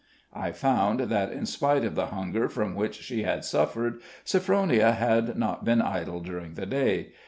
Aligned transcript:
I 0.33 0.51
found 0.51 0.99
that 1.01 1.31
in 1.31 1.45
spite 1.45 1.85
of 1.85 1.93
the 1.93 2.07
hunger 2.07 2.49
from 2.49 2.73
which 2.73 2.95
she 3.03 3.21
had 3.21 3.45
suffered, 3.45 4.01
Sophronia 4.23 4.93
had 4.93 5.37
not 5.37 5.63
been 5.63 5.79
idle 5.79 6.21
during 6.21 6.55
the 6.55 6.65
day. 6.65 7.11